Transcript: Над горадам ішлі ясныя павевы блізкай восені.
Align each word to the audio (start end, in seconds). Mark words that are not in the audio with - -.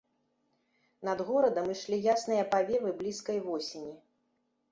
Над 1.09 1.19
горадам 1.27 1.67
ішлі 1.75 1.99
ясныя 2.13 2.43
павевы 2.55 2.93
блізкай 3.01 3.37
восені. 3.51 3.93